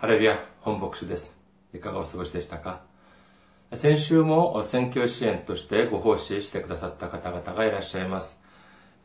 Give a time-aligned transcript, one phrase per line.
[0.00, 1.36] ハレルヤ、本牧師です。
[1.74, 2.82] いかがお過ごしでしたか？
[3.74, 8.40] 先週も選挙支援としてご奉仕してくださった方々がいらっしゃいます。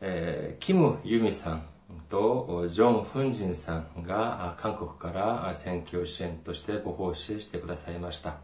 [0.00, 1.64] えーキム・ユミさん
[2.08, 8.36] とジョン・フンジンさんが韓国から選挙支援としてご奉仕してくださいました。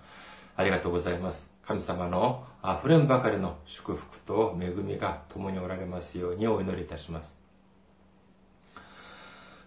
[0.57, 1.49] ありがとうございます。
[1.63, 7.40] 神様の溢れんばかりの祝福と恵みが共におられますようにお祈りいたします。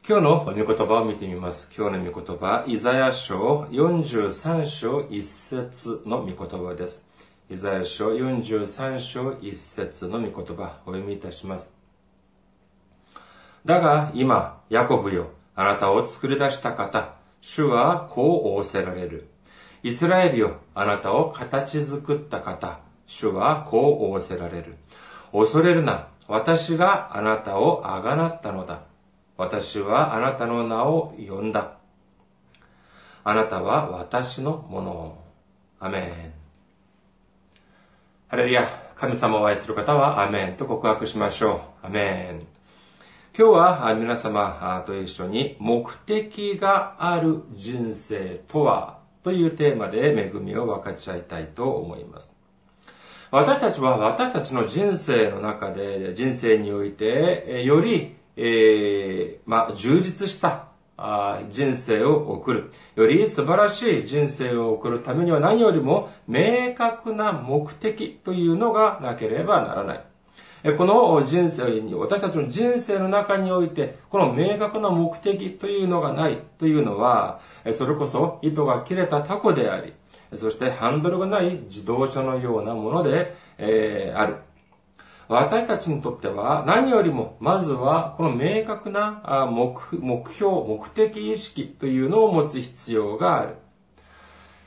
[0.06, 1.72] 今日の御言葉を見てみます。
[1.74, 7.05] 今日の御言葉、イザヤ書43章1節の御言葉です。
[7.50, 11.74] イザヤ書43章1節の御言葉、お読みいたします。
[13.63, 19.30] だが今、ヤコブよ、あなたを作り出した方、主はこう仰せられる。
[19.84, 24.76] イスラエルよ、あなたを形作った方、主はこう仰せられる。
[25.32, 28.91] 恐れるな、私があなたをあがなったのだ。
[29.38, 31.78] 私はあなたの名を呼んだ。
[33.24, 35.18] あなたは私のもの。
[35.80, 36.34] アメン。
[38.30, 41.88] ハレルヤ、神様を愛する方はアメンと告白しましょう。
[41.88, 42.48] アメン。
[43.38, 49.00] 今日は皆様と一緒に目的がある人生とは？
[49.24, 52.34] というテーマで恵みを分かち合いたいと思います。
[53.32, 60.67] 私たちは私たちの人生の中で、人生において、より、えーまあ、充実した
[60.98, 62.71] あ人生を送る。
[62.95, 70.06] より素晴らしい人生を送るためには何よりも明確な目的というのがなければならない。
[70.78, 77.41] この人生に、私たちの人生の中において、この明確な目的というのがないというのは、
[77.73, 79.94] それこそ糸が切れたタコであり、
[80.35, 84.38] そしてハンドルがない自動車のようなもので、えーある。
[85.28, 93.56] 私たちにとっては何よりもまずはこの明確な目目標、目的意識というのを持つ必要がある。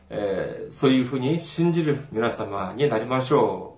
[0.08, 3.76] えーそういうふうに信じる皆様になりましょ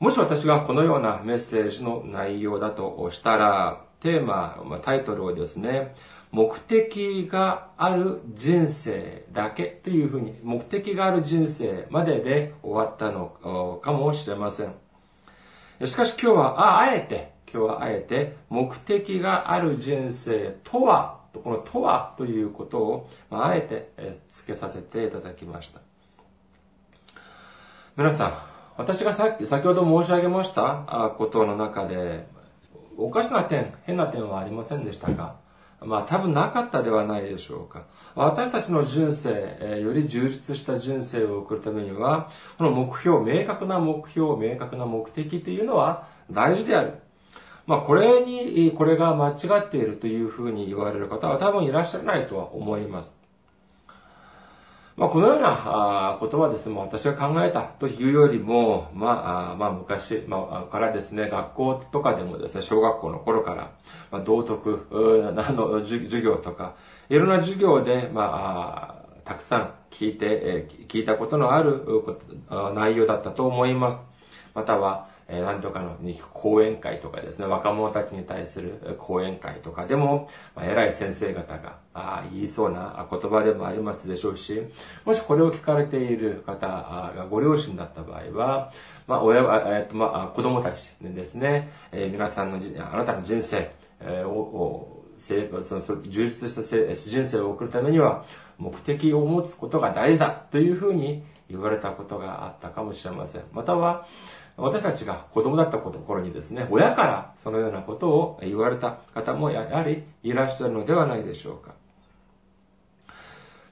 [0.00, 0.04] う。
[0.04, 5.94] もし私がこのようなメッセージの内容だとしたら、テーマ、タイトルをですね、
[6.30, 14.83] 目的がある人生だけというふうに、目的がある人生までで終わったのかもしれません。
[15.84, 25.80] しかし今日は、あ、あえて、今日はあえて、目的がある人生とは、このとはということを、まああえてえ付けさせていただきました。
[27.96, 28.32] 皆さん、
[28.76, 32.26] 私がさっき、先ほど申し上げましたことの中で、
[32.96, 35.43] おかしな点、変な点はありませんでしたか？
[35.86, 37.84] まあ多分なかったではないでしょうか。
[38.14, 42.28] 私たちの人生、えより充実した人生を送るためには、
[42.58, 46.94] この目標、明確な目標、明確な目的というのは大事である。
[47.66, 53.23] まあこれに、これが間違っているというふうに言われる方は多分いらっしゃらないとは思います。
[54.96, 63.72] まあ、このようなことはですね、私が考えたというよりも、まあ、まあ、昔、まあ、からですね、学校とかでもですね、小学校の頃から、
[64.12, 66.76] まあ、道徳の授業とか、
[67.08, 71.84] いろんな授業で、まあ、たくさん聞いて、聞いたことのある
[72.74, 74.04] 内容だったと思います。
[74.54, 75.96] または、えー何とかの
[76.32, 84.62] 講演会とかですね、若者たちに対する講演会とかでも、まあ、偉い先生方があ言いそうな言葉でもありますでしょうし、
[85.04, 88.72] もしこれを聞かれている方がご両親だった場合は、
[89.06, 93.70] まあ、親は、えーとまあ、子供たちにですね、えー皆さんのじ、あなたの人生
[94.00, 96.62] えを生そのその充実した
[96.94, 98.24] 人生を送るためには
[98.58, 103.42] 目的を持つことが大事だというふうに言われたことがあったかもしれません。
[103.52, 104.06] または、
[104.56, 111.74] 私たちが子供だった頃にですね、親からそのようなことを言われた方もやはりいらっしゃるのではないでしょうか。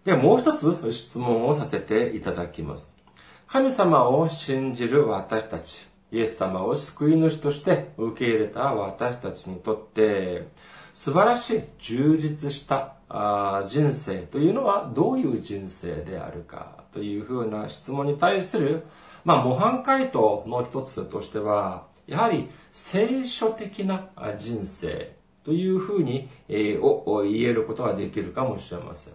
[0.05, 2.93] ではもう一つ質問をさせていただきます。
[3.47, 10.49] 神様を信じる私たち、イエス様を救い主として受け入れた私たちにとって、
[10.95, 12.97] 素晴らしい充実した
[13.69, 18.85] 人生というのはどういう人生であるかというふうな質問に対する、
[19.25, 25.15] まあ、模範回答の一つとしては、やはり聖書的な人生
[25.45, 29.15] というふうに、えーを言えることができるかもしれません。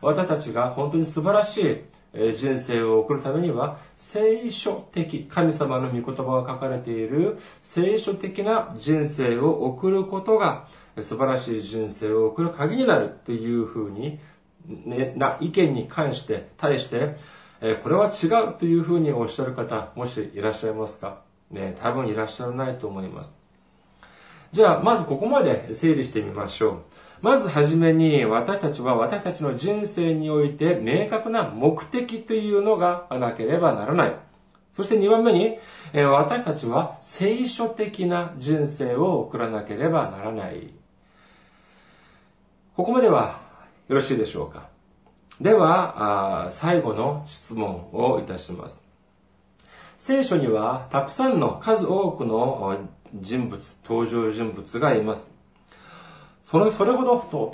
[0.00, 1.84] 私たちが本当に素晴らし
[2.14, 10.66] い人生を送るためには聖書的、神様の御言葉が書かれている聖書的な人生を送ることが
[11.02, 14.18] 素晴らしい人生を送る鍵になるというふうに、
[14.66, 17.16] ね、な意見に関して、対して、
[17.60, 21.22] えこれは違うというふうにおっしゃる方、もしいらっしゃいますか？
[21.50, 23.36] ね、多分いらっしゃらないと思います。
[24.52, 26.76] じゃあ、まずここまで整理してみましょう。
[27.20, 34.16] まずはじめに私たちは私たちの人生において明確な目的というのがなければならない。
[34.76, 35.58] そして2番目に、
[35.92, 40.72] 私たちは聖書的な人生を送らなければならない。
[42.78, 43.40] ここまでは
[43.88, 44.68] よろしいでしょうか
[45.40, 48.80] では、最後の質問をいたします。
[49.96, 52.78] 聖書にはたくさんの数多くの
[53.16, 55.28] 人物、登場人物がいます。
[56.44, 57.52] それ、それほどと、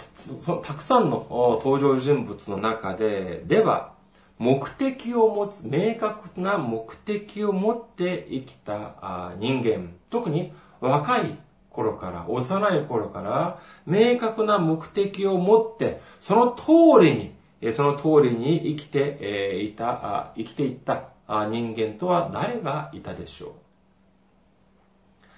[0.61, 1.27] たくさんの
[1.65, 3.95] 登場人物の中で、では、
[4.39, 11.39] 目的を持つ、明確な目的を持って生きた人間、特に若い
[11.75, 17.15] 頃から、幼い頃から、明確な目的を持って、その通り
[17.61, 23.51] に、その通りに生きていた、生きていった人間とは誰がいたでしょう。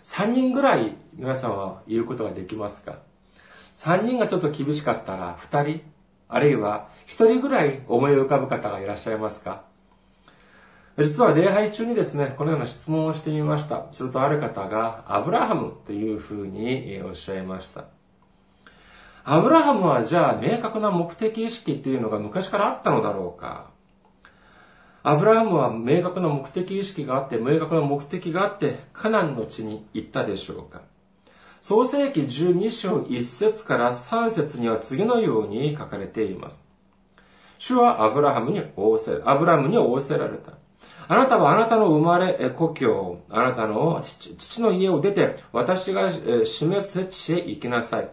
[0.05, 2.99] 3人ぐらい皆さんは言うことができますか
[3.75, 5.83] ？3人がちょっと厳しかったら2人、
[6.29, 9.65] あるいは1人ぐらい思い浮かぶ方がいらっしゃいますか？
[10.98, 13.87] 実は礼拝中にですね、このような質問をしてみました。
[13.93, 17.84] するとある方が、アブラハムというふうにおっしゃいました。
[19.25, 23.70] アブラハムはじゃあ明確な目的意識というのが昔からあったのだろうか
[25.02, 30.82] アブラハムは明確な目的意識があって、明確な目的があって、カナンの地に行ったでしょうか
[31.60, 36.70] 創世記12章1節から3節には次のように書かれています。
[37.58, 40.52] 主はアブラハムに仰せ、アブラムに仰せられた。
[41.08, 46.11] あなたはあなたの生まれ、故郷、あなたの父の家を出て、私が
[46.44, 48.11] 示す地へ行きなさい。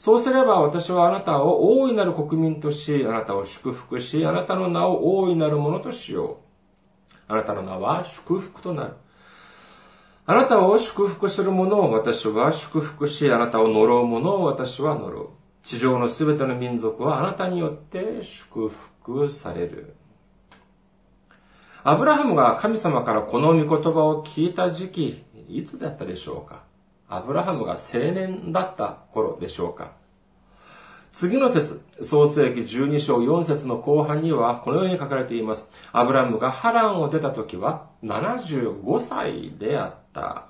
[0.00, 6.38] そうすれば私はあなたを大いなる国民とし、あなたを祝福し、あなたの名を大いなるものとしよ
[7.28, 7.32] う。
[7.32, 8.94] あなたの名は祝福となる。
[10.26, 15.28] あなたを祝福する者を私は祝福し、あなたを呪う者を私は呪う。
[15.62, 19.94] 地上のすべての民族はあなたによって祝福される。
[21.84, 26.62] アブラハムが神様からこの御言葉を聞いた時期、いつだったでしょうか？
[27.08, 29.90] アブラハムが青年だった頃でしょうか？
[31.10, 35.68] 次の説、創世記12章4節の後半にはこのように書かれています。
[35.92, 40.46] アブラムがハランを出た時は75歳であった。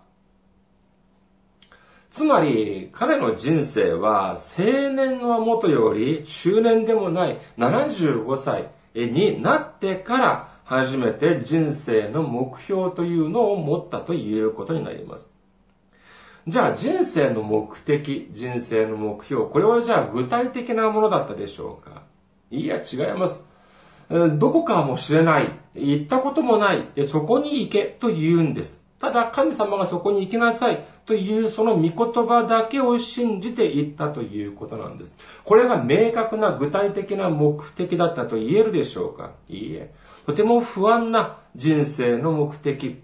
[2.11, 15.29] つまり、彼の人生は青年はもとより中年でもない75歳になってから初めて人生の目標というのを持ったと言えることになります。
[16.49, 22.03] じゃあ人生の目的、人生の目標、これはじゃあ具体的なものだったでしょうか？
[22.50, 23.47] いや、違います。
[24.09, 25.53] どこかもしれない。
[25.75, 27.05] 行ったこともない。
[27.05, 28.81] そこに行けと言うんです。
[29.02, 35.16] ただ神様がそこに行きなさいというその御言葉だけを信じて行ったということなんです。
[35.44, 39.32] これが明確な具体的な目的だったと言えるでしょうか？
[39.49, 39.93] いいえ。
[40.25, 43.02] とても不安な人生の目的。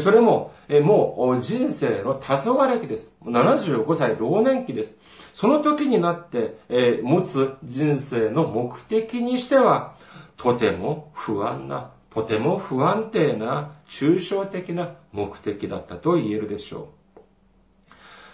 [0.00, 0.52] それも、
[0.82, 3.16] もう人生の黄昏期です。
[3.24, 4.94] 75歳老年期です。
[5.32, 6.58] その時になって、
[7.02, 9.94] 持つ人生の目的にしては、
[10.36, 17.20] とても不安な、とても不安定な、抽象的な目的だったと言えるでしょう。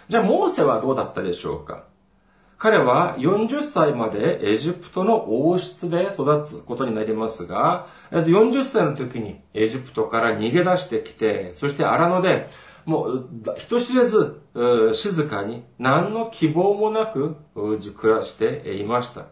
[0.07, 1.85] じゃあ、モーセはどうだったでしょうか？
[2.57, 12.49] 彼は40歳までエジプトの王室で育つことになりますが、40歳の時にエジプトから逃げ出してきて、そして荒野で、
[12.85, 14.41] もう人知れず
[14.93, 19.25] 静かに何の希望もなく暮らしていました。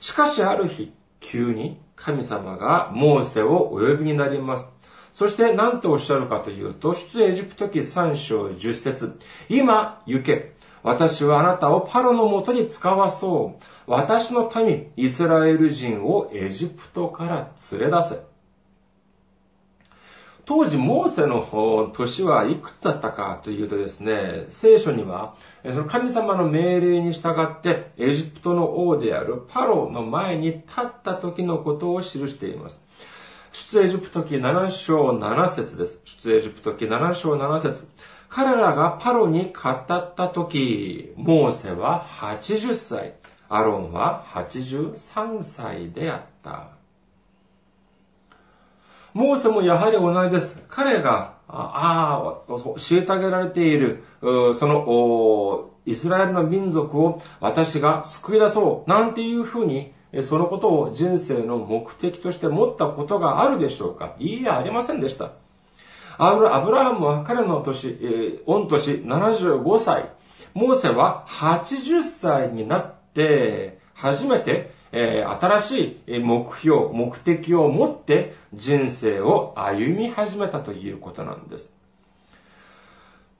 [0.00, 4.70] しかしある日、急に神様がモーセをお呼びになります。
[5.12, 9.18] そして何とおっしゃるかというと、出エジプト記3章10節
[9.48, 10.52] 今行け。
[10.82, 13.62] 私はあなたをパロのもとに使わそう。
[13.86, 18.31] 私の民、イスラエル人をエジプトから連れ出せ。
[20.54, 25.34] 当時、モーセの年はいくつだったかというとですね、聖書には、
[25.88, 32.84] 神様の命令に従って、エジプトの王であるパロの前に立った時のことを記しています。
[33.52, 36.02] 出エジプト記7章7節です。
[36.04, 37.88] 出エジプト記7章7節
[38.28, 43.14] 彼らがパロに語った時、モーセは80歳、
[43.48, 46.81] アロンは83歳であった。
[49.14, 50.58] モーセもやはり同じです。
[50.68, 59.92] 彼が、ああ、虐げられている、その、イスラエルの民族を私が救い出そう、なんていうふうに、
[60.22, 65.32] そのことを人生の目的として持ったことがあるでしょうかいいえ、ありませんでした。
[66.18, 70.10] アブラハムは彼の年、え、御年75歳。
[70.54, 81.72] モーセは80歳になって、初めて、えー、新しい目標、目的を持って人生を歩み始めたということなんです。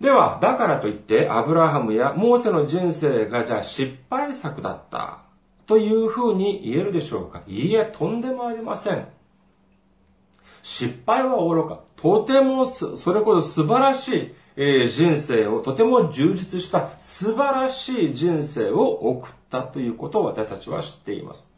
[0.00, 5.26] では、だからといって、アブラハムやモーセの人生がじゃあ失敗作だった
[5.66, 7.42] というふうに言えるでしょうか？
[7.46, 9.06] いいえ、とんでもありません。
[10.62, 11.80] 失敗は愚か。
[11.96, 21.52] とてもそれこそ素晴らしい、え人生を、とても充実した素晴らしい人生を送ったということを私たちは知っています。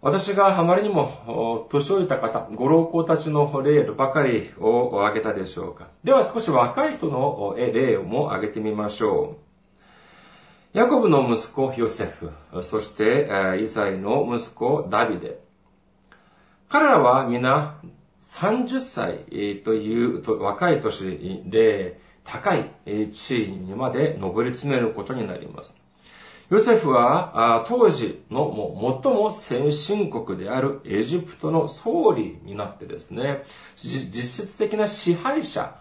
[0.00, 5.88] 私があまりにも年老いた方、ご老公たちの例ばかりを挙げたでしょうか。
[6.04, 9.38] では少し若い人の例をも挙げてみましょ
[10.74, 10.78] う。
[10.78, 12.30] ヤコブの息子ヨセフ、
[12.62, 13.28] そして
[13.60, 15.40] イサイの息子ダビデ。
[16.68, 17.80] 彼らは皆
[18.20, 19.24] 30歳
[19.64, 22.70] という若い年で高い
[23.10, 25.74] 地位にまで上り詰めることになります。
[26.50, 33.42] ヨセフは当時の最も先進国であるエジプトの総理になってですね、
[33.76, 35.74] 実質的な支配者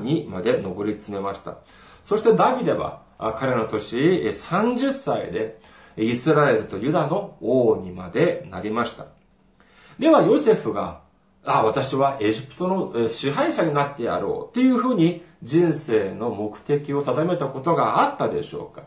[0.00, 1.58] にまで上り詰めました。
[2.02, 3.02] そしてダビデは
[3.38, 5.60] 彼の年30歳で
[5.96, 9.06] イスラエルとユダの王にまでなりました。
[9.98, 11.00] ではヨセフが、
[11.48, 18.86] あ、私はエジプトの支配者になってやろうというふうに人生の目的を定めたことがあったでしょうか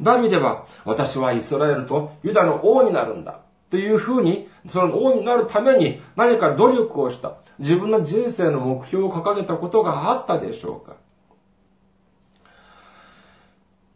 [0.00, 3.40] ダビデは、私はイスラエルとユダの王になるんだ。
[3.70, 7.36] というふうに、その王になるために何か努力をした。
[7.58, 10.96] 自分の人生の目標を掲げたことがあったでしょうか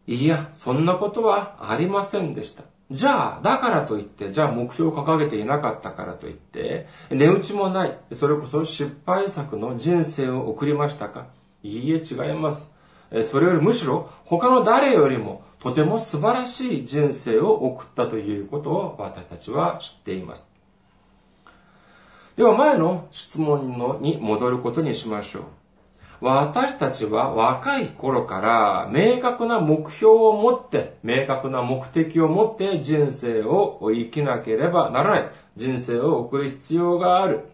[0.07, 2.65] いや、そんなことはありませんでした。
[2.91, 11.27] じゃあ、だからといって、じゃあ目標を掲げていなかったからといって、値打ちもない、それこそ失敗作の人生を送りましたか？
[11.63, 12.73] いいえ、違います。
[13.31, 20.49] それよりむしろ他の誰よりもとても素晴らしい人生を送ったということを私たちは知っています。
[22.37, 25.43] では前の質問のに戻ることにしましょう。
[26.21, 35.31] 私たちは若い頃から明確な目標を持って、明確な目的を持って人生を生きなければならない。
[35.57, 37.49] 人生を送る必要がある。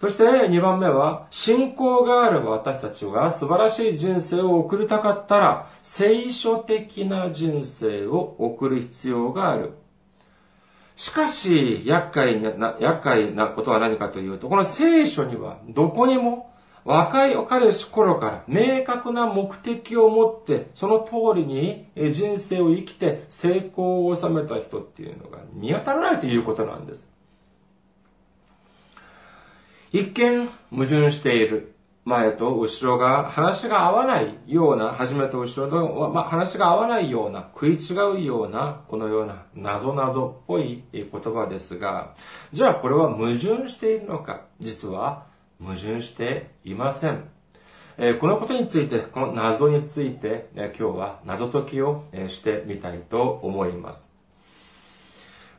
[0.00, 9.72] そして2番目は、信仰がある私たちが素晴らしい人生を送りたかったら、聖書的な人生を送る必要がある。
[10.94, 16.53] しかし、厄介な、厄介なことは何かというと、この聖書にはどこにも
[16.84, 27.08] 若い彼氏頃から明確な目的を持って、その通りに人生を生きて成功を収めた人っていうのが見当たらないということなんです。
[29.92, 31.74] 一見矛盾している。
[32.04, 42.14] 前と後ろが話が合わないような、初めと後ろと、まあ、話が合わないような、食い違うような、このような、謎々っぽい言葉ですが、
[42.52, 45.24] じゃあこれは矛盾しているのか実は
[45.60, 47.28] 矛盾していません。
[48.20, 54.10] このことについて、この謎について、今日は謎解きを、してみたいと思います。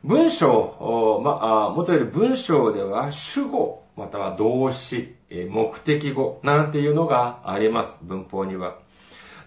[0.04, 7.96] 文章、まあ、もとより文章では主語または動詞、目的語なんていうのがあります。
[8.02, 8.78] 文法には。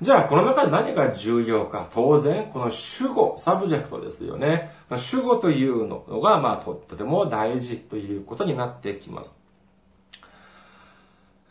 [0.02, 1.88] じゃあ、この中で何が重要か。
[1.94, 4.72] 当然、この主語、 subject ですよね。
[4.96, 9.38] 主語というのが、まあ、と、とても大事ということになってきます。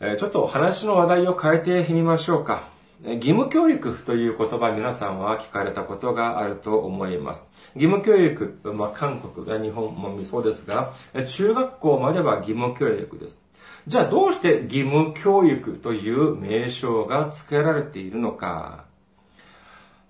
[0.01, 2.69] えちょっと話の話題を変えてみましょうか。
[3.03, 7.49] 義務教育という言葉皆さんは聞かれたことがあると思います。
[7.75, 10.93] 義務教育、まあ、韓国や日本もそうですが、
[11.27, 13.41] 中学校までは義務教育です。
[13.87, 18.85] じゃあどうして義務教育という名称が付けられているのか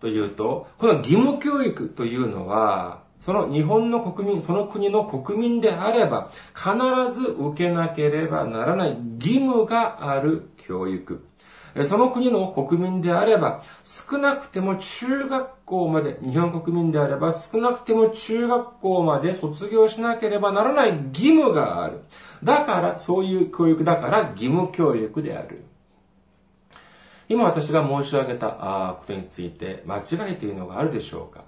[0.01, 11.25] というと、この義務教育というのは、その日本の国民、その国の国民であれば、必ず受けなければならない義務がある教育。
[11.85, 22.01] その国の国民であれば、少なくても中学校まで、日本国民であれば、少なくても中学校まで卒業しなければならない義務がある。
[22.43, 25.63] だから、そういう教育だから義務教育である。
[27.27, 31.43] 今私が申し上げたことについて、間違いというのがあるでしょうか？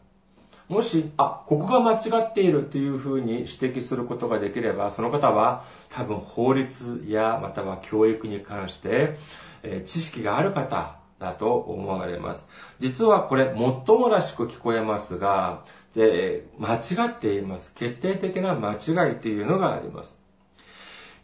[0.72, 9.18] もし、あ、ここが間違っているというふうに指摘することができれば、その方は多分法律やまたは教育に関して、
[9.64, 12.46] え知識がある方だと思われます。
[12.80, 17.74] 実はこれ、もっともらしく聞こえますが、で間違っています。
[17.76, 20.18] 決定的な間違いというのがあります。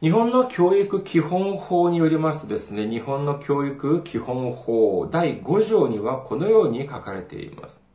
[0.01, 7.86] 日本の教育基本法によりますとですね、日本の教育基本法第5条にはこのように書かれています。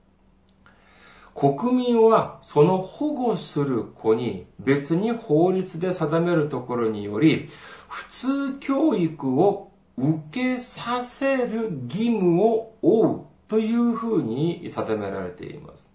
[1.34, 7.48] 国民はその保護する子に別に法律で定めるところにより、
[7.88, 15.88] 普通教育を受けさせる義務を負うというふうに定められています。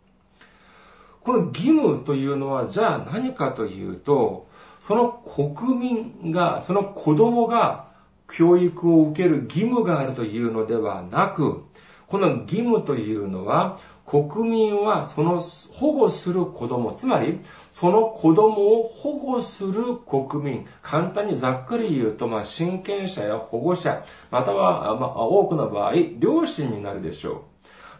[1.22, 4.48] この義務というのはじゃあ何かというと、
[4.80, 7.88] その国民が、その子供が
[8.30, 11.64] 教育を受ける義務があるというのではなく、
[12.08, 15.42] この義務というのは、国民はその
[15.74, 27.42] 保護する子供、つまり、その子供を保護する国民、簡単にざっくり言うと、まあ、親権者や保護者、または、まあ、多くの場合、両親になるでしょう。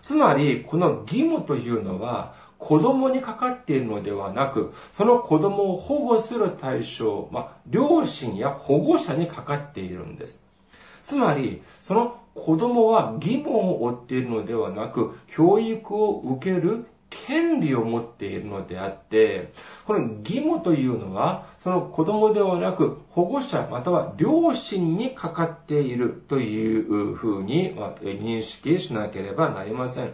[0.02, 10.42] つまり、この義務というのは、子供にかかっているのではなく、その子供を保護する対象、まあ、両親や保護者にかかっているんです。
[11.04, 19.52] つまり、その子供は義務を負っているのではなく、教育を受ける権利を持っているのであって、
[19.86, 30.14] この義務というのは、その子供ではなく、保護者または両親にかかっているというふうに認識しなければなりません。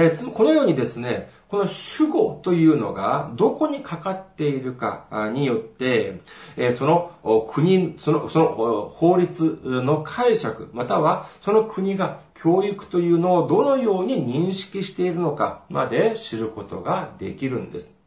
[0.00, 6.20] えこのようにですね、この主語というのがどこにかかっているかによって、
[6.56, 17.98] えその国、その、その法律の解釈、またはその国が教育というのをどのように認識しているのかまで知ることができるんです。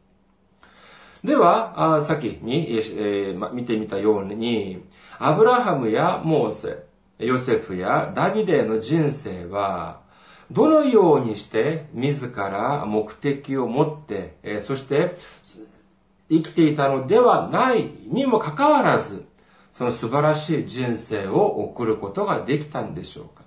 [1.22, 4.82] では、先に、えー、見てみたように、
[5.18, 6.78] アブラハムやモーセ、
[7.18, 10.01] ヨセフやダビデの人生は、
[10.52, 15.16] どのようにして自ら目的を持って、えそして
[16.28, 19.24] 生きていたのではないにもかかわらず、
[19.72, 23.42] その素晴らしい人生を送ることができたんでしょうか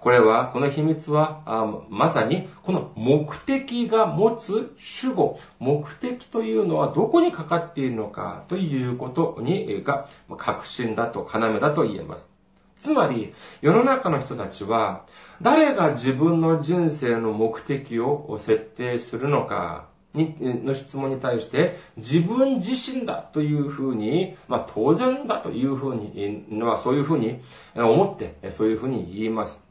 [0.00, 1.42] これは、この秘密は、
[1.90, 12.35] まさに、この目的が持つ主語、目的というのはどこにかかっているのかということに、が、確信だと、要だと言えます。
[12.78, 15.04] つまり、世の中の人たちは、
[15.42, 20.34] 誰が自分の人生の目的を設定するのかに、
[20.64, 27.40] の質問に対して、自分自身だというふうに、まあ当然だというふうに、まあそういうふうに
[27.74, 29.64] 思って、そういうふうに言います。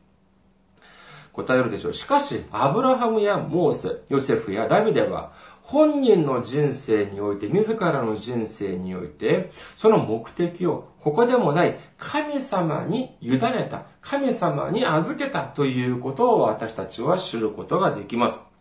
[1.34, 1.94] 答えるでしょう。
[1.94, 5.34] しかし、アブラハムやモーセ、ヨセフやダビデは、
[5.68, 18.55] 本人の人生において、自らの人生において、その目的を、ここでもない神様に委ねた、神様に預けたということを私たちは知ることができます。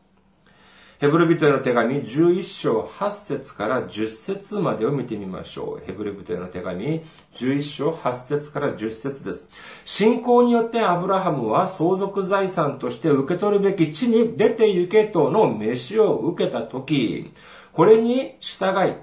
[1.00, 5.84] ヘブル人への手紙11章8節から10節までを見てみましょう。
[5.84, 7.04] ヘブル人への手紙
[7.34, 9.48] 11章8節から10節です。
[9.84, 17.32] 信仰によってアブラハムは相続財産として受け取るべき地に出て行けとの飯を受けたとき、
[17.72, 18.94] これに従い、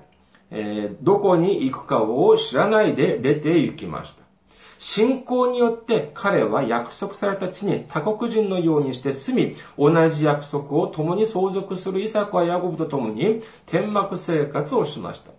[0.49, 4.20] えー、どこに行くかを知らないで出て行きました。
[4.83, 15.33] 信仰によって彼は約束された地に他国人のようにして住み、同じ約束を共に相続するイサクはヤコブと共に天幕生活をしました。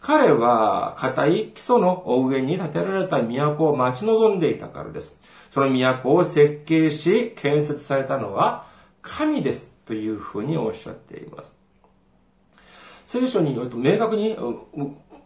[0.00, 5.20] 彼は固い基礎の上に建てられた都を待ち望んでいたからです。
[5.50, 8.66] その都を設計し建設されたのは
[9.02, 11.52] 神ですというふうにおっしゃっています。
[13.04, 14.38] 聖書によると明確に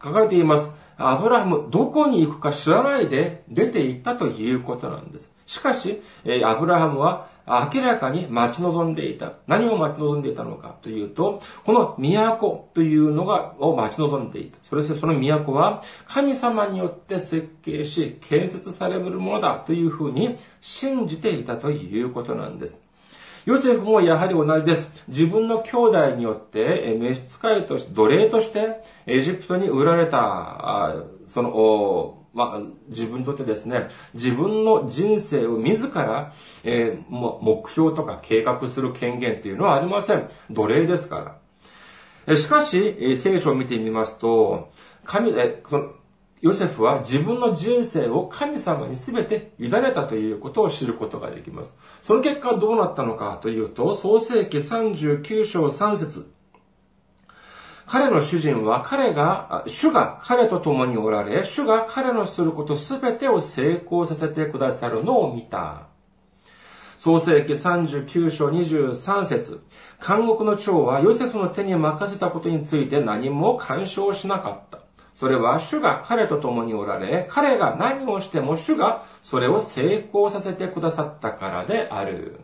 [0.03, 0.73] 書かれています。
[1.01, 5.33] アブラハム、どこに行くか知らないで出て行ったということなんです。
[5.47, 6.03] しかし、
[6.45, 9.33] アブラハムは明らかに待ち望んでいた。
[9.47, 14.59] 何を待ち望んでいたのかというと、この都というのが、を待ち望んでいた。
[14.69, 22.81] それしてその都は神様によって設計し、建設されるものだというふうに信じていたということなんです。
[23.47, 24.91] ヨセフもやはり同じです。
[25.09, 30.95] 自分の兄弟によって、召使いとして、奴隷として、エジプトに売られた、
[31.29, 40.29] その、まあ、自分にとってですね、自分の人生を自ら、えー、目標とか計画する権限っていうのはありません。
[40.51, 41.41] 奴隷ですか
[42.27, 42.37] ら。
[42.37, 44.71] しかし、聖書を見てみますと、
[45.05, 45.91] 神、え、その、
[46.41, 51.77] ヨセフは自分の人生を神様に全て委ねたということを知ることができます。
[52.01, 56.33] その結果どうなったのかというと、創世記39章3節
[57.85, 65.89] 彼の主人は彼が、主が彼と共におられ、主が彼のすること全てを成功させてくださるのを見た。
[66.97, 69.63] 創世記39章23節
[70.07, 74.80] 監獄の長はヨセフの手に任せたことについて何も干渉しなかった。
[75.21, 82.41] それは主が彼と共におられ、彼が何をしても主がそれを成功させてくださったからである。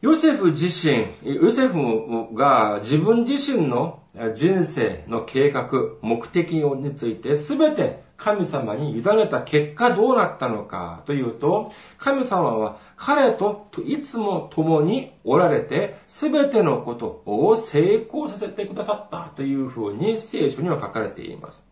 [0.00, 5.68] ヨセフ自身、ヨセフが自分自身の人生の計画、
[6.00, 21.62] 目的について全て神様に委ねた結果どうなったのかというと、神様は彼といつも共におられて、すべてのことを成功させてくださったというふうに聖書には書かれています。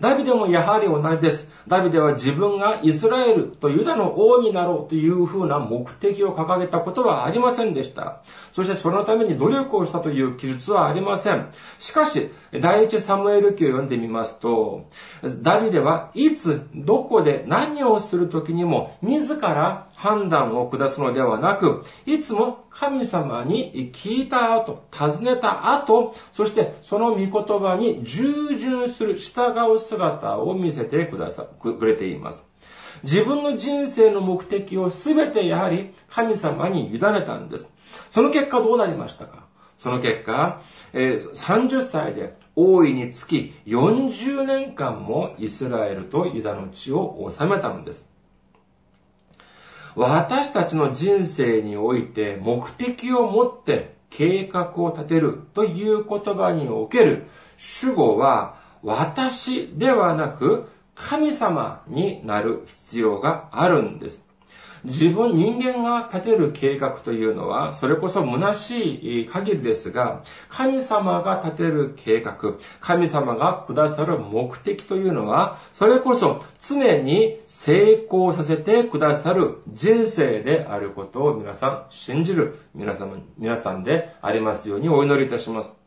[0.00, 1.50] ダビデもやはり同じです。
[1.68, 8.22] ダビデは自分がイスラエルとユダの王になろうというふうな目的を掲げたことはありませんでした。
[8.54, 11.50] そしてそのために努力をしたという記述はありません。
[11.78, 14.88] しかし、第一サムエル記を読んでみますと、
[15.42, 32.46] ダビデはいつ、どこで何をするときにも自ら判断を下すのではなく、いつも神様に聞いた後、尋ねた後、そしてその御言葉に従順する、従う姿を見せてくださ、くれています。
[33.02, 37.66] 自分の人生の目的をすべてやはり神様に委ねたんです。
[38.10, 39.44] その結果どうなりましたか？
[39.76, 40.62] その結果、
[40.94, 48.08] え、30歳で大いにつき40年間もイスラエルとユダの地を治めたのです。
[49.96, 57.26] 私たちの人生において目的を持って計画を立てるという言葉における
[57.56, 64.29] 主語は私ではなく神様になる必要があるんです。
[64.84, 72.36] 自分、人間が立てる計画というのは、それこそ虚しい限りですが、神様が立てる計画、
[72.80, 85.80] 神様がくださる目的というのは、それこそ常に成功させてくださる人生であることを皆さん信じる皆様、皆さんでありますようにお祈りいたします。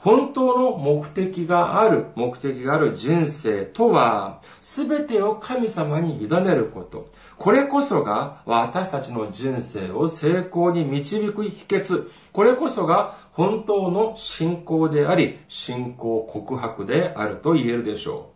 [0.00, 7.10] 本当の目的がある、目的がある人生とは、すべてを神様に委ねること。
[7.40, 12.10] これこそが私たちの人生を成功に導く秘訣。
[12.34, 18.32] これこそが本当の信仰であり、信仰告白であると言えるでしょ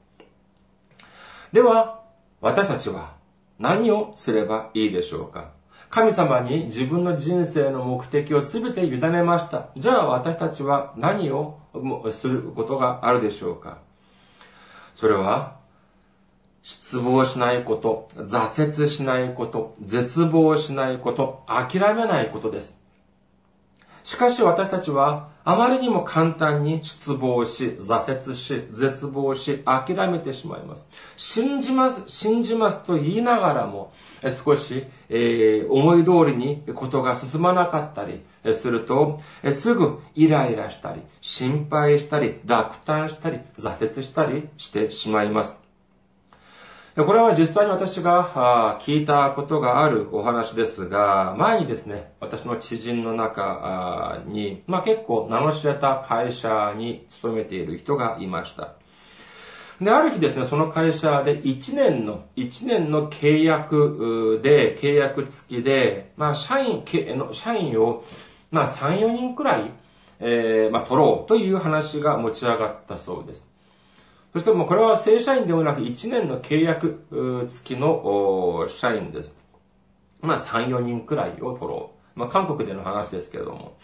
[1.53, 1.55] う。
[1.55, 2.01] では、
[2.41, 3.13] 私たちは
[3.59, 5.51] 何をすればいいでしょうか？
[5.91, 9.69] 神様に自分の人生の目的を全て委ねました。
[9.77, 11.61] じゃあ私たちは何を
[12.11, 13.81] することがあるでしょうか？
[14.95, 15.63] それは
[16.65, 22.83] 失望しないこと、挫折しないこと、絶望しないこと、諦めないことです。
[24.03, 30.89] しかし私たちはあまりにも簡単に失望し、挫折し、絶望し、諦めてしまいます。
[31.19, 33.93] 信じます、信じますと言いながらも、
[34.45, 38.23] 少し、えー、思い通りにことが進まなかったり
[38.55, 39.21] すると、
[39.53, 45.64] すぐイライラしたり、心配したり、落胆したり、挫折したりしてしまいます。
[46.97, 58.75] これは実際に私が聞いたことがあるお話ですが、前にですね、私の知人の中に、まあ結構名の知れた会社に勤めている人がいました。
[59.81, 66.85] で、ある日ですね、その会社で1年の、1年の契約で、契約付きで、まあ社員、
[67.33, 68.05] 社員を、
[68.53, 69.73] まあ3、4人くらい、
[70.21, 73.54] えー、まあ取ろうという話が持ち上がったそうです。
[74.35, 77.07] そしてもうこれは正社員でもなく1年の契約
[77.49, 79.37] 付きの社員です。
[80.21, 82.19] まあ3、4人くらいを取ろう。
[82.19, 83.79] まあ韓国での話ですけれども。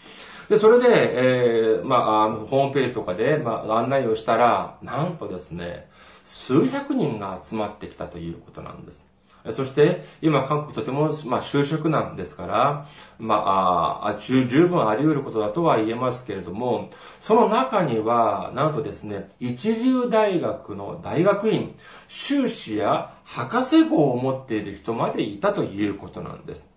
[0.49, 5.87] で、それで、えー、まあ、ホームページとかで、まあ、案内をしたら、なんとですね、
[6.25, 9.05] 数百人が集まってきたということなんです。
[9.49, 21.75] そして、今、韓国とても、まあ、就職なんですから、まあ、あ十分あり得ることだとは言えますけれども、その中には、なんとですね、一流大学の大学院、
[22.07, 26.67] 修士や博士号を持っている人までいたということなんです。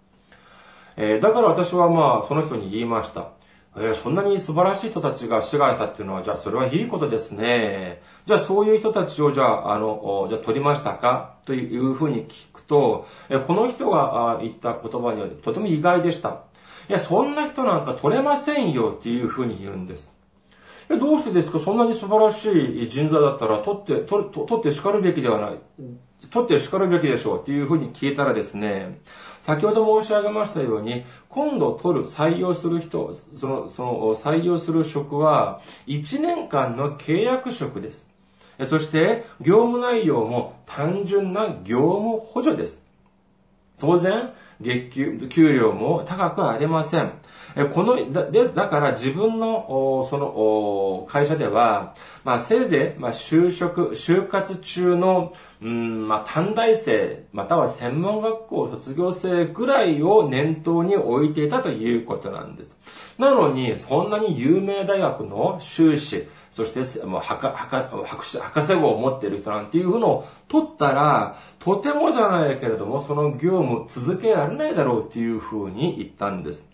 [0.96, 3.28] えー、だから私はまあ、その人に言いました。
[3.76, 8.02] えー、そんなに素晴らしい人たちが志願したっていうのは、じゃあそれはいいことですね。
[8.26, 11.34] じゃあそういう人たちをじゃあ、あの、じゃあ取りましたか？
[11.44, 16.44] というふうに聞くと、え、この人が言った言葉にはとても意外でした。
[16.88, 20.12] いや、そんな人なんか取れませんよっていうふうに言うんです。
[20.88, 21.58] え、どうしてですか？
[21.58, 22.44] そんなに素晴らし
[22.84, 25.58] い人材だったら取って、取取って叱るべきではない。
[26.34, 28.98] 取って叱るべきでしょうっていうふうに聞いたらですね、
[29.40, 38.10] 先ほど申し上げましたように、今度取る、採用する人、その、その、採用する職は、1年間の契約職です。
[38.64, 42.84] そして、業務内容も単純な業務補助です。
[43.78, 47.12] 当然、月給、給料も高くありません。
[47.72, 62.76] この、だ、で、だから自分の、その、会社では、まあ、せいぜい、まあ、就職、就活中の、うん、まあ、短大生、または専門学校卒業生ぐらいを念頭に置いていたということなんです。
[63.18, 76.73] なのに、そんなに有名大学の修士、そして、もう、博、博、博士、博士号を持っている人なんていうのを取ったら、とてもじゃないけれども、その業務続けられないだろうっていうふうに言ったんです。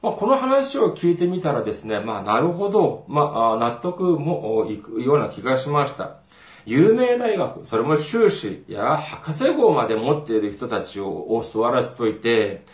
[0.00, 6.18] まあ、この話を聞いてみたらですね、まあ、なるほど、まあ、納得もいくような気がしました。
[6.66, 12.64] 有名大学、それも修士や博士号まで持っている人たちを座らせといて、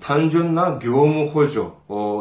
[0.00, 1.66] 単純な業務補助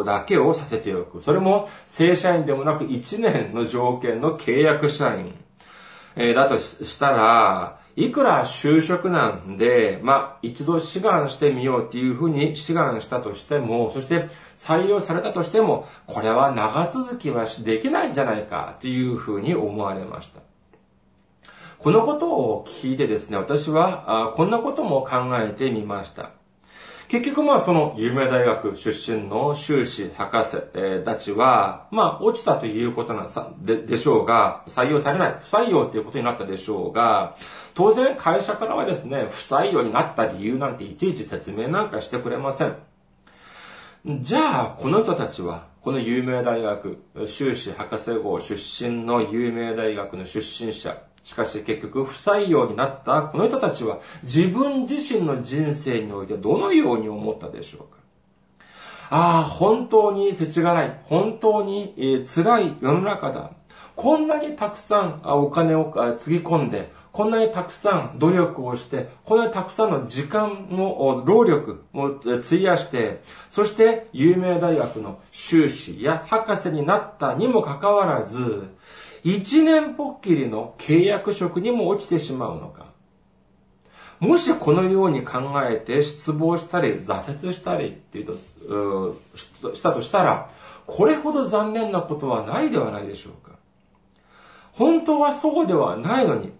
[0.05, 1.21] だけをさせておく。
[1.21, 5.33] それも正社員でもなく1年の条件の契約社員。
[6.15, 20.39] えだとしたら、いくら就職なんで、まあ、一度志願してみようっていうふうに志願したとしても、そして採用されたとしても、これは長続きはできないんじゃないかというふうに思われました。
[21.79, 26.38] このことを聞いてですね、私はこんなことも考えてみました。
[27.09, 37.35] 結局まあその有名大学出身の修士、博士、えー、たちは、まあ落ちたということなんさででしょうが、採用されない、不採用ということになったでしょうが、
[37.73, 42.75] 当然会社からはですね、不採用になった理由なんていちいち説明なんかしてくれません。
[44.21, 50.95] じゃあ、この人たちは、この有名大学、修士博士号出身の有名大学の出身者、
[51.29, 57.99] しかし結局不採用になったこの人たちは自分自身の人生においてどのように思ったでしょうか？
[59.11, 60.99] ああ、本当に世知辛い。
[61.03, 63.51] 本当に、えー、辛い世の中だ。
[63.95, 78.63] こんなにたくさんお金をつぎ込んで、こんなにたくさん努力をして、こんなにたくさんの時間も、労力も費やして、そして有名大学の修士や博士になったにもかかわらず、
[79.23, 82.87] 一年ぽっきりの契約職にも落ちてしまうのか。
[84.19, 88.35] もしこのように考えて失望したり挫折したりっていうと、
[89.73, 90.49] したとしたら、
[90.85, 93.57] これほど残念なことはないではないでしょうか。
[94.73, 96.51] 本当はそうではないのに、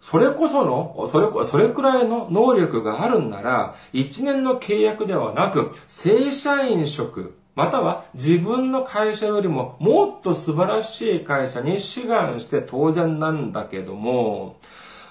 [0.00, 14.56] それこその、それ、それくらいの能力があるんなら、一年の契約ではなく、正社員職、または自分の会社よりももっと素晴らしい会社に志願して当然なんだけども、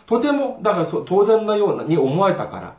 [0.07, 2.75] とても、だから当然なように思えたから、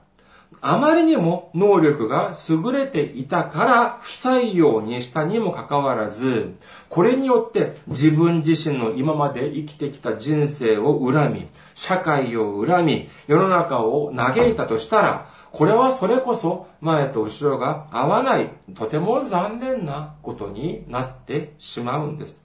[0.62, 6.54] あまりにも能力が優れていたから不採用にしたにもかかわらず、
[6.88, 22.42] これによって自分自身の今まで生きてきた人生を恨み、社会を恨み、世の中を嘆いたとしたら、これはそれこそ前と後ろが合わない、とても残念なことになってしまうんです。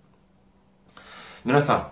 [1.44, 1.92] 皆さん、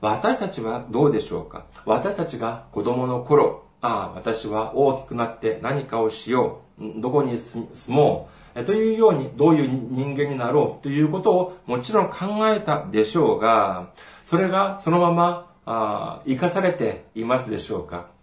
[0.00, 1.66] 私たちはどうでしょうか？
[1.84, 13.88] 私たちが子供の頃、ああ、私は大きくなって何かをしよう、どこに住もう、というように、どういう人間になろうということをもちろん考えたでしょうが、
[14.22, 18.13] それがそのまま、あ生かされていますでしょうか？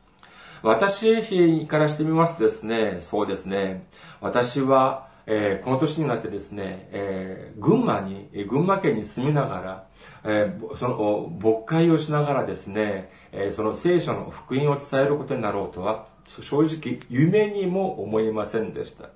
[0.63, 3.85] 私からしてみますとですね、そうですね、
[4.19, 9.87] 私は、えー、この年になってですね、えー、群馬に、群馬県に住みながら、
[10.23, 19.09] えー、その、牧会をしながらですね、え、その聖書の福音を伝えることになろうとは、正直、夢にも思いませんでした。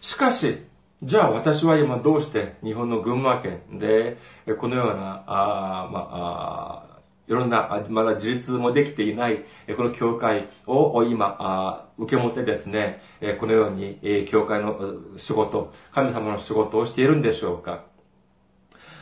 [0.00, 0.64] しかし、
[1.02, 4.16] じゃあ私は今どうして日本の群馬県で、
[4.58, 6.85] このような、あまあ、
[7.28, 9.44] いろんな、まだ自立もできていない、
[9.76, 13.02] この教会を今、受け持ってですね、
[13.40, 14.78] このように、教会の
[15.16, 17.84] 仕事、神様の仕事をしているんでしょうか。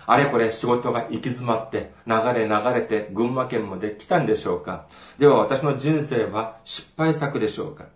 [0.06, 4.86] あれこれ仕事が行き詰まって、流れ流れて群馬県まで来たんでしょうか。
[5.18, 7.86] では私の人生は失敗作でしょうか。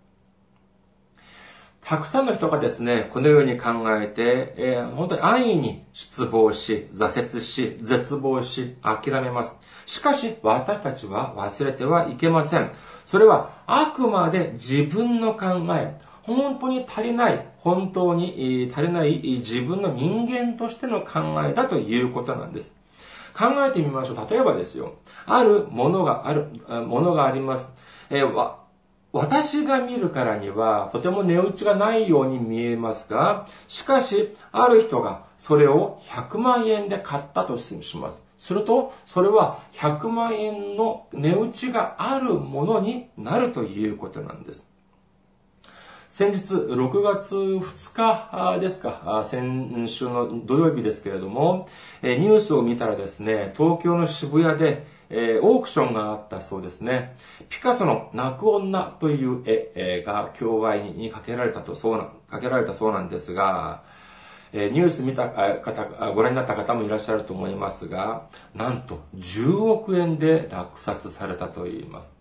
[1.89, 9.59] たくさんの人がですね、このように考えて、えー、本当に安易に失望し、挫折し、絶望し、諦めます。
[9.87, 12.71] しかし、私たちは忘れてはいけません。
[13.07, 22.71] それは、あくまで自分の考え、本当に足りない、本当に足りない自分の人間としての考えだということなんです。
[23.35, 24.27] 考えてみましょう。
[24.29, 24.93] 例えばですよ。
[25.25, 26.49] あるものがある、
[26.85, 27.67] ものがあります。
[28.11, 28.58] えー、
[29.11, 38.23] 私が見るからには、とても値打ちがないように見えますが、しかし、ある人がそれを100万円で買ったとします。
[38.37, 44.68] すると、それは100万円の値打ちがあるものになるということなんです。
[46.19, 51.69] 先日、6月2日ですか、先週の土曜日ですけれども、
[52.03, 57.15] ニュースを見たらですね、東京の渋谷で、えー、オークションがあったそうですね。
[57.47, 63.83] ピカソの泣く女という絵が競売にかけられたと、そうな、かけられたそうなんですが、
[64.51, 72.18] えー、ニュース見た方、ご覧になった方もいらっしゃると思いますが、なんと10億円で落札されたと言います。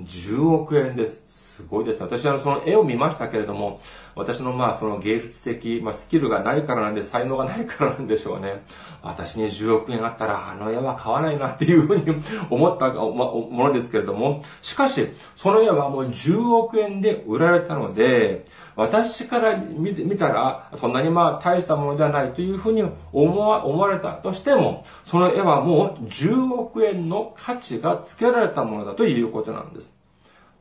[0.00, 1.56] 10億円です。
[1.56, 2.02] すごいです。
[2.02, 3.80] 私はその絵を見ましたけれども、
[4.14, 8.62] 私のまあその芸術的、まあ、スキルがないからなんで、才能がないからなんでしょうね。
[9.02, 18.44] 私に10億円あったら、あの絵は買わないなっていうふうに思ったものですけれども、しかし、その絵はもう10億円で売られたので、
[18.76, 29.90] 私から見たら、そんなにまあ大したものではないというふうに思わ思われたとしても、その絵はもう10億円の価値が付けられたものだということなんです。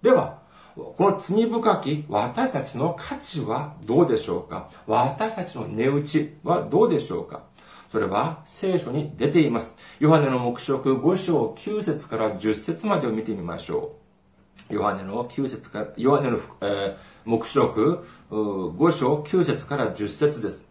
[0.01, 0.39] では、
[0.75, 4.69] この罪深き私たちの価値はどうでしょうか？
[4.87, 7.43] 私たちの値打ちはどうでしょうか？
[7.91, 9.75] それは聖書に出ています。
[9.99, 13.95] ヨハネの目録5章9節から10節までを見てみましょ
[14.69, 14.73] う。
[14.73, 20.69] ヨハネの9節から、ヨハネの、えー目視録5章9節から10節です。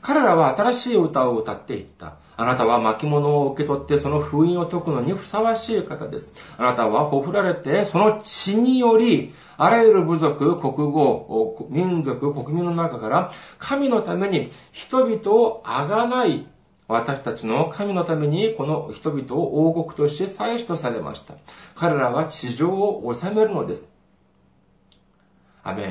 [0.00, 2.16] 彼らは新しい歌を歌っていった。
[2.36, 6.32] あなたは巻物を受け取ってその封印を解くのにふさわしい方です。
[6.58, 16.46] あなたはほふられてその血により、あらゆる部族、国語、民族、国民の中から神のために人々をあがない
[16.86, 21.34] 私たちの神のためにこの人々を王国として祭祀とされました。
[21.74, 23.93] 彼らは地上を治めるのです。
[25.64, 25.86] アメ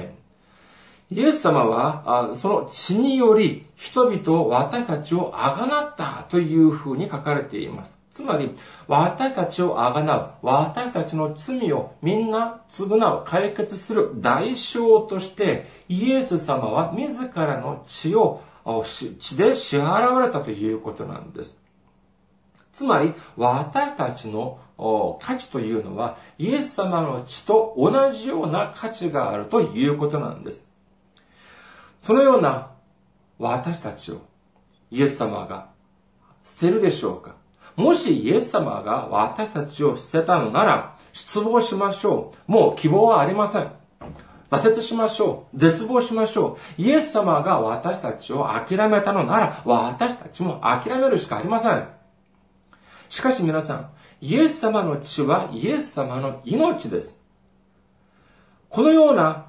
[1.12, 1.16] ン。
[1.16, 7.98] イエス様は、その血により人々を私たちをあがなったというふうに書かれています。
[8.12, 8.56] つまり、
[8.88, 18.42] 私たちをあがなう、私たちの罪をみんな償う、解決する代償として、イエス様は自らの血を、
[18.84, 21.62] 血で支払われたということなんです。
[22.74, 24.60] つまり、私たちの
[25.22, 30.68] 価値というのは、イエス様の血と同じような価値があるということなんです。
[32.02, 32.72] そのような
[33.40, 34.22] 私たちを
[34.92, 35.70] イエス様が
[36.44, 37.36] 捨てるでしょうか？
[37.76, 42.52] もしイエス様が私たちを捨てたのなら、失望しましょう。
[42.52, 43.72] もう希望はありません。
[44.50, 45.58] 挫折しましょう。
[45.58, 46.82] 絶望しましょう。
[46.82, 51.88] イエス様が私たちを諦めたのなら、私たちも諦めるしかありません。
[53.10, 53.89] しかし皆さん、
[54.22, 57.22] イエス様の血はイエス様の命です。
[58.70, 59.46] このような、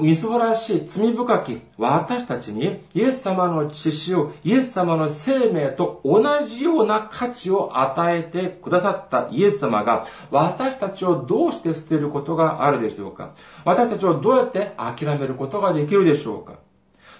[0.00, 13.32] みすぼらしい罪深き私たちに、イエス様の血潮、を、イエス様の生命と同じような価値を与えてくださったイエス様が、私たちをどうして捨てることがあるでしょうか？
[13.64, 16.60] 私たちをどうやって諦めることができるでしょうか？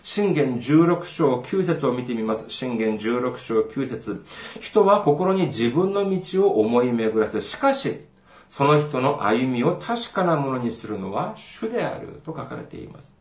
[0.02, 2.46] 信玄16章9節を見てみます。
[2.48, 4.24] 信玄16章9節
[4.60, 8.00] 人は心に自分の道を思い巡らせ、しかし、
[8.48, 13.12] その人の歩みを確かなものにするのは主であると書かれています。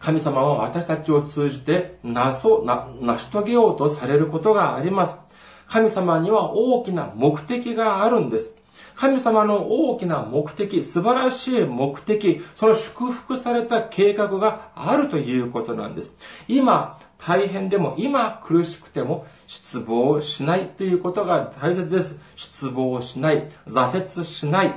[0.00, 5.20] 神様は私たちを通じてなそ、な、成し遂げようとされることがあります。
[5.68, 8.61] 神様には大きな目的があるんです。
[8.94, 16.16] 神様の大きな目的、素晴らしい目的、その祝福された計画があるということなんです。
[16.48, 22.18] 今、大変でも、今苦しくても失望しないということが大切です。
[22.34, 24.74] 失望しない、挫折しない、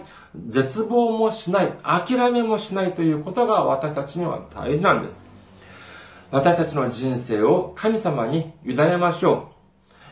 [0.48, 5.26] 絶望もしない、諦めもしないということが私たちには大事なんです。
[6.32, 9.50] 私たちの人生を神様に委ねましょ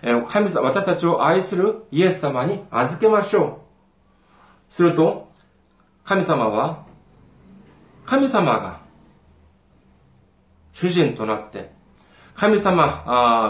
[0.03, 0.23] う。
[0.27, 3.62] 神様、私たちを愛するイエス様に預けましょう。
[4.73, 5.31] すると、
[6.03, 6.87] 神様は、
[8.05, 8.81] 神様が
[10.71, 11.71] 主人となって、
[12.33, 13.03] 神様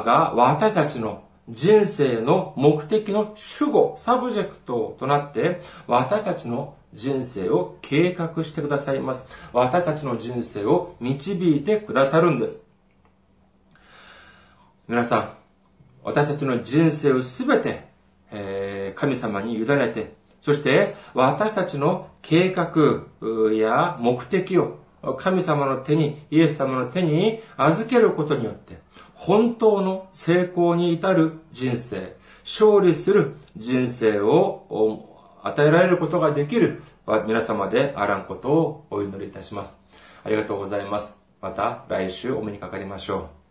[0.06, 9.26] が私たちの人生の目的の主語、 subject となって、私たちの人生を計画してくださいます。
[9.54, 12.60] 私たちの人生を導いてくださるんです。
[14.90, 15.34] 皆さん、
[16.04, 17.88] 私たちの人生をすべて、
[18.30, 23.06] えー、神様に委ねて、そして、私たちの計画
[23.54, 24.78] や目的を
[25.18, 28.78] 神様の手に、イエス様の手に預けることによって、
[29.14, 36.84] 本当の成功に至る人生、勝利する人生を与えられることができる
[37.26, 39.80] 皆様であらんことをお祈りいたします。
[40.26, 41.16] ありがとうございます。
[41.42, 43.43] また来週お目にかかりましょう。